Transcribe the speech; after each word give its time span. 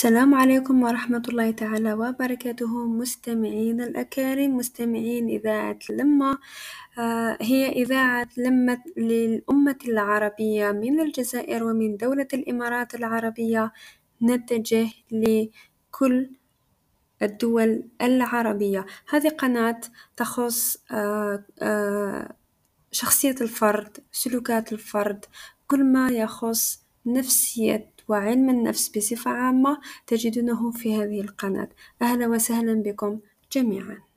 السلام 0.00 0.34
عليكم 0.34 0.82
ورحمة 0.82 1.22
الله 1.28 1.50
تعالى 1.50 1.92
وبركاته 1.92 2.86
مستمعين 2.86 3.80
الأكارم 3.80 4.56
مستمعين 4.56 5.28
إذاعة 5.28 5.78
لمة 5.90 6.38
آه، 6.98 7.38
هي 7.40 7.68
إذاعة 7.68 8.28
لمة 8.36 8.82
للأمة 8.96 9.78
العربية 9.88 10.72
من 10.72 11.00
الجزائر 11.00 11.64
ومن 11.64 11.96
دولة 11.96 12.28
الإمارات 12.34 12.94
العربية 12.94 13.72
نتجه 14.22 14.88
لكل 15.12 16.30
الدول 17.22 17.88
العربية. 18.02 18.86
هذه 19.08 19.28
قناة 19.28 19.80
تخص 20.16 20.76
آه، 20.92 21.44
آه، 21.62 22.36
شخصية 22.92 23.34
الفرد 23.40 23.98
سلوكات 24.12 24.72
الفرد 24.72 25.24
كل 25.66 25.84
ما 25.84 26.08
يخص 26.08 26.89
نفسية 27.06 27.90
وعلم 28.08 28.50
النفس 28.50 28.88
بصفة 28.88 29.30
عامة 29.30 29.80
تجدونه 30.06 30.70
في 30.70 30.96
هذه 30.96 31.20
القناة. 31.20 31.68
أهلا 32.02 32.26
وسهلا 32.26 32.82
بكم 32.82 33.20
جميعا. 33.52 34.09